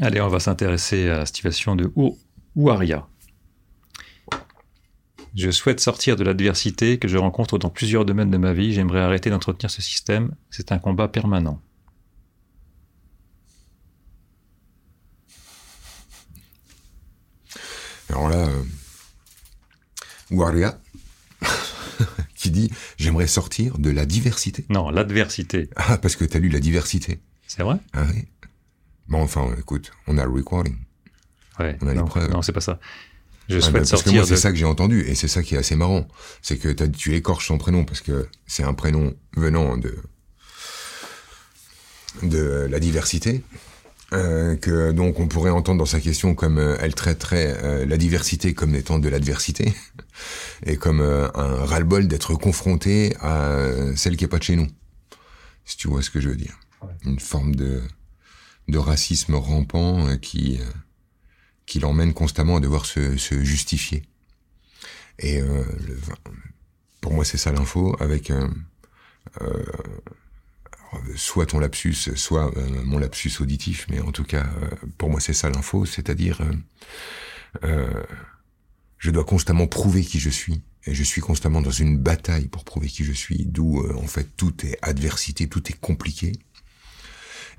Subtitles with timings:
[0.00, 1.92] Allez, on va s'intéresser à la situation de
[2.56, 3.06] Ouaria.
[5.34, 8.74] Je souhaite sortir de l'adversité que je rencontre dans plusieurs domaines de ma vie.
[8.74, 10.34] J'aimerais arrêter d'entretenir ce système.
[10.50, 11.60] C'est un combat permanent.
[18.10, 18.62] Alors là, euh,
[20.30, 20.78] Ouaria,
[22.34, 24.66] qui dit J'aimerais sortir de la diversité.
[24.68, 25.70] Non, l'adversité.
[25.76, 27.20] Ah, parce que tu as lu la diversité.
[27.46, 27.78] C'est vrai?
[27.94, 28.26] Ah oui.
[29.12, 30.74] Bon, enfin, écoute, on a le recording.
[31.58, 31.76] Ouais.
[31.82, 32.30] On a les non, preuves.
[32.30, 32.80] non, c'est pas ça.
[33.46, 34.26] Je Ah, souhaite bah, parce que sortir moi, de...
[34.26, 36.08] c'est ça que j'ai entendu, et c'est ça qui est assez marrant.
[36.40, 39.98] C'est que tu écorches son prénom, parce que c'est un prénom venant de
[42.22, 43.42] de la diversité,
[44.14, 47.96] euh, que donc on pourrait entendre dans sa question comme euh, elle traiterait euh, la
[47.98, 49.74] diversité comme étant de l'adversité,
[50.66, 53.60] et comme euh, un ras-le-bol d'être confronté à
[53.94, 54.68] celle qui est pas de chez nous.
[55.66, 56.58] Si tu vois ce que je veux dire.
[57.04, 57.82] Une forme de
[58.68, 60.64] de racisme rampant euh, qui euh,
[61.66, 64.02] qui l'emmène constamment à devoir se, se justifier.
[65.18, 65.64] Et euh,
[67.00, 68.48] pour moi, c'est ça l'info, avec euh,
[69.40, 69.64] euh,
[71.16, 72.52] soit ton lapsus, soit
[72.84, 74.46] mon lapsus auditif, mais en tout cas,
[74.98, 76.42] pour moi, c'est ça l'info, c'est-à-dire,
[77.62, 82.64] je dois constamment prouver qui je suis, et je suis constamment dans une bataille pour
[82.64, 86.32] prouver qui je suis, d'où, en fait, tout est adversité, tout est compliqué.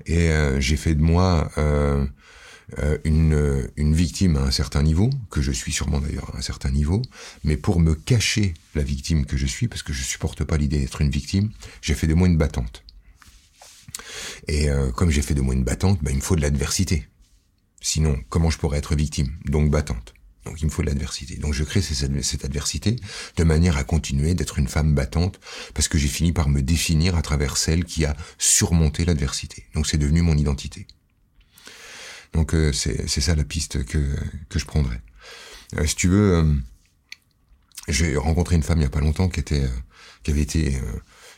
[0.06, 1.50] Et euh, j'ai fait de moi...
[1.58, 2.06] euh,
[2.78, 6.40] euh, une, une victime à un certain niveau, que je suis sûrement d'ailleurs à un
[6.40, 7.02] certain niveau,
[7.44, 10.80] mais pour me cacher la victime que je suis, parce que je supporte pas l'idée
[10.80, 11.50] d'être une victime,
[11.82, 12.82] j'ai fait de moi une battante.
[14.48, 17.06] Et comme j'ai fait de moi une battante, bah, il me faut de l'adversité.
[17.82, 19.30] Sinon, comment je pourrais être victime?
[19.44, 20.13] Donc battante.
[20.44, 21.36] Donc il me faut de l'adversité.
[21.36, 22.96] Donc je crée cette, adversité
[23.36, 25.40] de manière à continuer d'être une femme battante,
[25.72, 29.64] parce que j'ai fini par me définir à travers celle qui a surmonté l'adversité.
[29.74, 30.86] Donc c'est devenu mon identité.
[32.32, 34.16] Donc euh, c'est ça la piste que
[34.48, 35.00] que je prendrais.
[35.76, 36.54] Euh, si tu veux, euh,
[37.88, 39.68] j'ai rencontré une femme il y a pas longtemps qui était euh,
[40.22, 40.78] qui avait été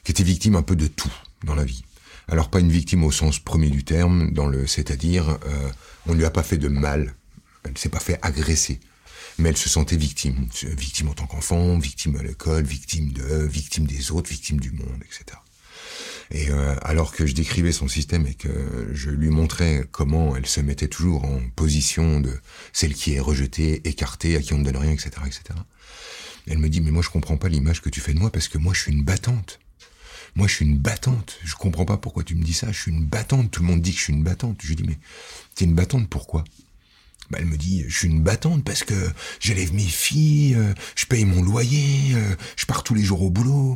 [0.05, 1.13] qui était victime un peu de tout
[1.45, 1.85] dans la vie.
[2.29, 5.39] Alors pas une victime au sens premier du terme, dans le c'est-à-dire
[6.07, 7.15] on ne lui a pas fait de mal,
[7.65, 8.79] elle s'est pas fait agresser,
[9.39, 13.87] mais elle se sentait victime, victime en tant qu'enfant, victime à l'école, victime de, victime
[13.87, 15.39] des autres, victime du monde, etc.
[16.31, 20.47] Et euh, alors que je décrivais son système et que je lui montrais comment elle
[20.47, 22.33] se mettait toujours en position de
[22.73, 25.43] celle qui est rejetée, écartée, à qui on ne donne rien, etc., etc.
[26.49, 28.49] Elle me dit mais moi je comprends pas l'image que tu fais de moi parce
[28.49, 29.61] que moi je suis une battante.
[30.35, 31.39] Moi je suis une battante.
[31.45, 32.73] Je comprends pas pourquoi tu me dis ça.
[32.73, 33.51] Je suis une battante.
[33.51, 34.59] Tout le monde dit que je suis une battante.
[34.63, 34.99] Je lui dis mais
[35.55, 36.45] t'es une battante pourquoi?
[37.31, 38.95] Bah, elle me dit, je suis une battante parce que
[39.41, 43.31] j'élève mes filles, euh, je paye mon loyer, euh, je pars tous les jours au
[43.31, 43.75] boulot.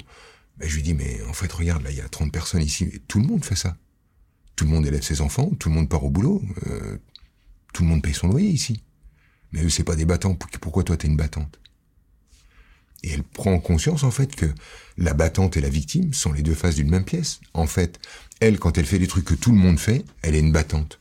[0.58, 2.84] Ben, je lui dis, mais en fait, regarde, là, il y a 30 personnes ici.
[2.92, 3.76] Et tout le monde fait ça.
[4.56, 6.98] Tout le monde élève ses enfants, tout le monde part au boulot, euh,
[7.72, 8.82] tout le monde paye son loyer ici.
[9.52, 10.34] Mais eux, c'est pas des battants.
[10.34, 11.58] Pour- Pourquoi toi, t'es une battante?
[13.02, 14.46] Et elle prend conscience, en fait, que
[14.98, 17.40] la battante et la victime sont les deux faces d'une même pièce.
[17.54, 17.98] En fait,
[18.40, 20.98] elle, quand elle fait des trucs que tout le monde fait, elle est une battante.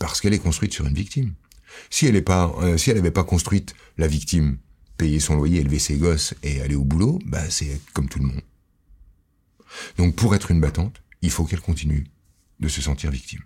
[0.00, 1.34] Parce qu'elle est construite sur une victime.
[1.90, 4.58] Si elle est pas, euh, si elle n'avait pas construite la victime,
[4.96, 8.26] payer son loyer, élever ses gosses et aller au boulot, bah c'est comme tout le
[8.26, 8.42] monde.
[9.98, 12.06] Donc pour être une battante, il faut qu'elle continue
[12.60, 13.42] de se sentir victime.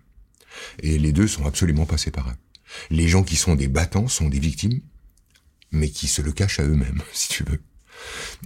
[0.83, 2.39] Et les deux sont absolument pas séparables.
[2.91, 4.81] Les gens qui sont des battants sont des victimes,
[5.73, 7.61] mais qui se le cachent à eux-mêmes, si tu veux.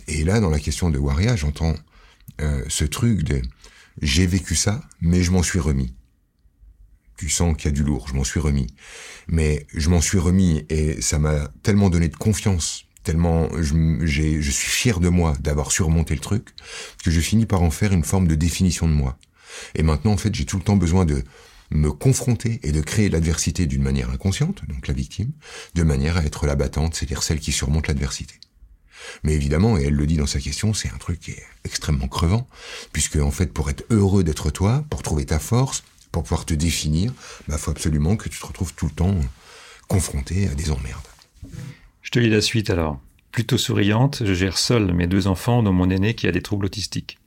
[0.09, 1.75] Et là, dans la question de Waria, j'entends
[2.41, 3.43] euh, ce truc de
[4.03, 5.95] j'ai vécu ça, mais je m'en suis remis.
[7.17, 8.67] Tu sens qu'il y a du lourd, je m'en suis remis.
[9.29, 14.51] Mais je m'en suis remis et ça m'a tellement donné de confiance, tellement je, je
[14.51, 16.51] suis fier de moi d'avoir surmonté le truc,
[17.05, 19.19] que je finis par en faire une forme de définition de moi.
[19.75, 21.23] Et maintenant, en fait, j'ai tout le temps besoin de
[21.71, 25.33] me confronter et de créer l'adversité d'une manière inconsciente, donc la victime,
[25.75, 28.35] de manière à être la battante, c'est-à-dire celle qui surmonte l'adversité.
[29.23, 32.09] Mais évidemment, et elle le dit dans sa question, c'est un truc qui est extrêmement
[32.09, 32.47] crevant,
[32.93, 36.55] puisque en fait, pour être heureux d'être toi, pour trouver ta force, pour pouvoir te
[36.55, 37.13] définir,
[37.49, 39.16] bah, faut absolument que tu te retrouves tout le temps
[39.89, 41.09] confronté à des emmerdes.
[42.03, 43.01] Je te lis la suite alors.
[43.33, 46.66] Plutôt souriante, je gère seul mes deux enfants, dont mon aîné qui a des troubles
[46.66, 47.19] autistiques.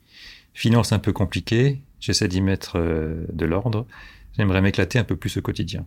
[0.54, 3.86] Finance un peu compliquée, j'essaie d'y mettre euh, de l'ordre.
[4.38, 5.86] J'aimerais m'éclater un peu plus au quotidien.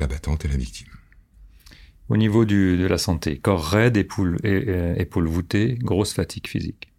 [0.00, 0.88] La battante et la victime.
[2.10, 6.46] Au niveau du, de la santé, corps raide, épaules, et, euh, épaules voûtées, grosse fatigue
[6.46, 6.93] physique.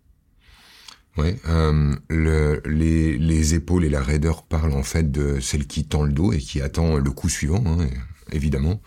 [1.17, 5.85] Ouais, euh, le, les, les épaules et la raideur parlent en fait de celle qui
[5.85, 7.87] tend le dos et qui attend le coup suivant, hein,
[8.33, 8.81] évidemment,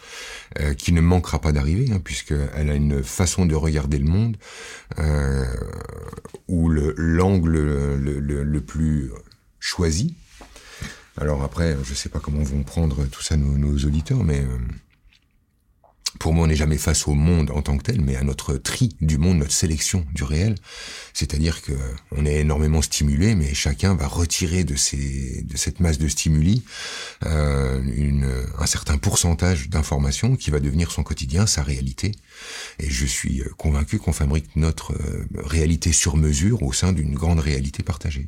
[0.60, 4.36] euh, qui ne manquera pas d'arriver, hein, puisqu'elle a une façon de regarder le monde
[4.98, 5.46] euh,
[6.48, 7.52] où le- l'angle
[7.96, 9.10] le, plus
[9.58, 10.14] choisi.
[11.16, 14.58] Alors après, je sais pas comment vont prendre tout ça nos, nos auditeurs, mais euh,
[16.18, 18.54] pour moi, on n'est jamais face au monde en tant que tel, mais à notre
[18.54, 20.54] tri du monde, notre sélection du réel.
[21.12, 21.72] C'est-à-dire que
[22.12, 26.62] on est énormément stimulé, mais chacun va retirer de ces, de cette masse de stimuli
[27.26, 28.28] euh, une,
[28.58, 32.12] un certain pourcentage d'informations qui va devenir son quotidien, sa réalité.
[32.78, 37.40] Et je suis convaincu qu'on fabrique notre euh, réalité sur mesure au sein d'une grande
[37.40, 38.26] réalité partagée.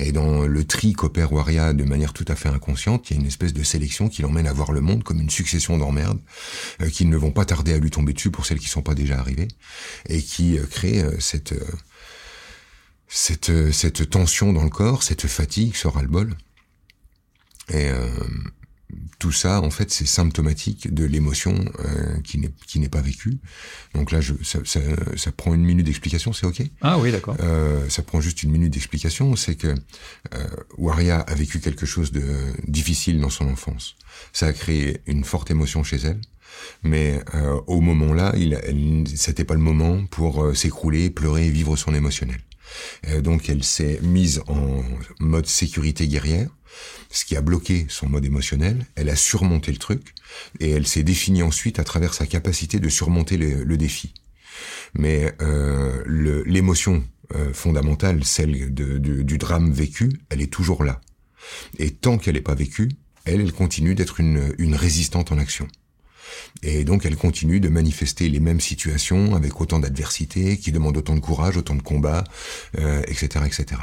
[0.00, 3.20] Et dans le tri qu'opère Waria de manière tout à fait inconsciente, il y a
[3.20, 6.20] une espèce de sélection qui l'emmène à voir le monde comme une succession d'emmerdes
[6.80, 9.18] euh, ne vont pas tarder à lui tomber dessus pour celles qui sont pas déjà
[9.18, 9.48] arrivées
[10.08, 11.64] et qui euh, crée euh, cette euh,
[13.08, 16.36] cette cette tension dans le corps, cette fatigue, ce ras-le-bol.
[17.68, 17.90] Et
[19.18, 23.38] tout ça, en fait, c'est symptomatique de l'émotion euh, qui n'est qui n'est pas vécue.
[23.94, 24.80] Donc là, je, ça, ça,
[25.16, 26.62] ça prend une minute d'explication, c'est ok?
[26.80, 27.36] Ah oui, d'accord.
[27.40, 29.36] Euh, ça prend juste une minute d'explication.
[29.36, 29.74] C'est que
[30.34, 30.46] euh,
[30.76, 32.24] Waria a vécu quelque chose de
[32.66, 33.96] difficile dans son enfance.
[34.32, 36.20] Ça a créé une forte émotion chez elle.
[36.82, 38.34] Mais euh, au moment-là,
[39.14, 42.40] c'était pas le moment pour euh, s'écrouler, pleurer, vivre son émotionnel.
[43.08, 44.82] Euh, donc, elle s'est mise en
[45.20, 46.48] mode sécurité guerrière,
[47.10, 48.86] ce qui a bloqué son mode émotionnel.
[48.94, 50.14] Elle a surmonté le truc
[50.60, 54.14] et elle s'est définie ensuite à travers sa capacité de surmonter le, le défi.
[54.94, 56.02] Mais euh,
[56.46, 57.04] l'émotion
[57.34, 61.00] euh, fondamentale, celle de, du drame vécu, elle est toujours là.
[61.78, 62.90] Et tant qu'elle n'est pas vécue,
[63.24, 65.68] elle, elle continue d'être une, une résistante en action.
[66.62, 71.14] Et donc elle continue de manifester les mêmes situations avec autant d'adversité, qui demandent autant
[71.14, 72.24] de courage, autant de combat,
[72.78, 73.80] euh, etc., etc.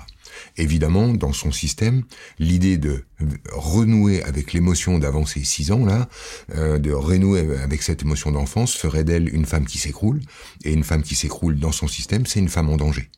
[0.57, 2.03] Évidemment, dans son système,
[2.37, 3.03] l'idée de
[3.51, 6.07] renouer avec l'émotion d'avant ses six ans, là,
[6.55, 10.21] euh, de renouer avec cette émotion d'enfance, ferait d'elle une femme qui s'écroule.
[10.63, 13.09] Et une femme qui s'écroule dans son système, c'est une femme en danger.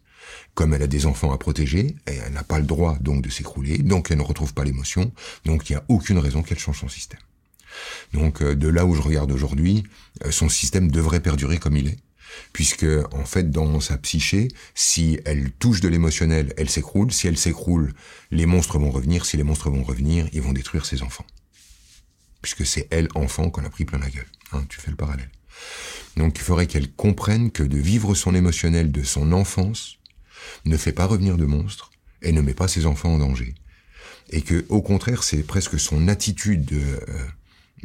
[0.53, 3.77] Comme elle a des enfants à protéger, elle n'a pas le droit donc de s'écrouler,
[3.77, 5.11] donc elle ne retrouve pas l'émotion,
[5.45, 7.19] donc il n'y a aucune raison qu'elle change son système.
[8.13, 9.83] Donc euh, de là où je regarde aujourd'hui,
[10.25, 11.99] euh, son système devrait perdurer comme il est.
[12.53, 17.11] Puisque, en fait, dans sa psyché, si elle touche de l'émotionnel, elle s'écroule.
[17.11, 17.93] Si elle s'écroule,
[18.31, 19.25] les monstres vont revenir.
[19.25, 21.25] Si les monstres vont revenir, ils vont détruire ses enfants.
[22.41, 24.27] Puisque c'est elle, enfant, qu'on a pris plein la gueule.
[24.53, 25.29] Hein, tu fais le parallèle.
[26.17, 29.97] Donc il faudrait qu'elle comprenne que de vivre son émotionnel de son enfance
[30.65, 31.91] ne fait pas revenir de monstres
[32.21, 33.55] et ne met pas ses enfants en danger.
[34.29, 36.79] Et que, au contraire, c'est presque son attitude de...
[36.79, 37.25] Euh,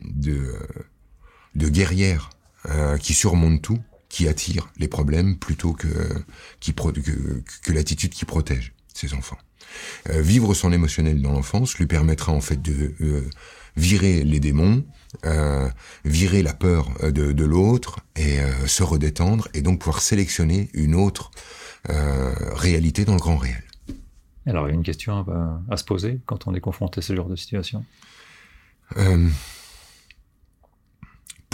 [0.03, 0.55] de,
[1.55, 2.31] de guerrière
[2.67, 3.79] euh, qui surmonte tout,
[4.09, 5.89] qui attire les problèmes plutôt que,
[6.61, 9.39] qui pro, que, que l'attitude qui protège ses enfants.
[10.11, 13.29] Euh, vivre son émotionnel dans l'enfance lui permettra en fait de euh,
[13.77, 14.85] virer les démons,
[15.25, 15.69] euh,
[16.05, 21.31] virer la peur de, de l'autre et se redétendre et donc pouvoir sélectionner une autre
[21.89, 23.63] réalité dans le grand réel.
[24.47, 27.03] Alors, il y a une question à, à, se poser quand on est confronté à
[27.03, 27.85] ce genre de situation?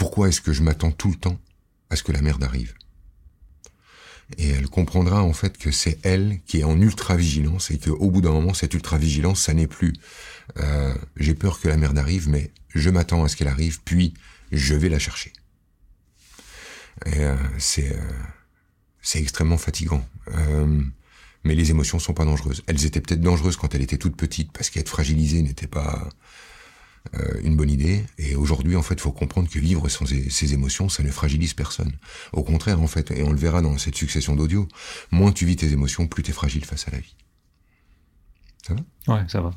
[0.03, 1.39] Pourquoi est-ce que je m'attends tout le temps
[1.89, 2.73] à ce que la merde arrive
[4.37, 8.19] Et elle comprendra en fait que c'est elle qui est en ultra-vigilance et qu'au bout
[8.19, 9.93] d'un moment, cette ultra-vigilance, ça n'est plus
[10.59, 14.13] euh, j'ai peur que la merde arrive, mais je m'attends à ce qu'elle arrive, puis
[14.51, 15.31] je vais la chercher.
[17.07, 18.11] Euh, c'est euh,
[19.01, 20.05] c'est extrêmement fatigant.
[21.45, 22.61] Mais les émotions sont pas dangereuses.
[22.67, 26.09] Elles étaient peut-être dangereuses quand elle était toute petite, parce qu'être fragilisée n'était pas
[27.41, 28.03] une bonne idée.
[28.33, 31.53] Et aujourd'hui, en fait, il faut comprendre que vivre sans ses émotions, ça ne fragilise
[31.53, 31.91] personne.
[32.31, 34.67] Au contraire, en fait, et on le verra dans cette succession d'audio,
[35.11, 37.15] moins tu vis tes émotions, plus tu es fragile face à la vie.
[38.65, 39.13] Ça va?
[39.13, 39.51] Ouais, ça va.